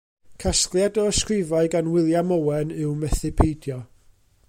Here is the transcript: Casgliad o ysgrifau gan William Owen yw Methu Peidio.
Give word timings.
Casgliad 0.43 0.95
o 1.01 1.03
ysgrifau 1.09 1.69
gan 1.75 1.91
William 1.97 2.35
Owen 2.39 2.73
yw 2.81 2.97
Methu 3.05 3.33
Peidio. 3.41 3.79